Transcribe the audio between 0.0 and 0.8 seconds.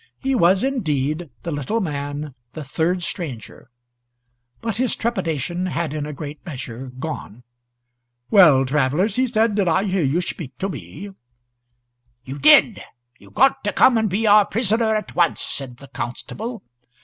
He was,